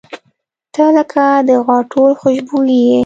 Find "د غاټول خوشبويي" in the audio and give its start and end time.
1.47-2.81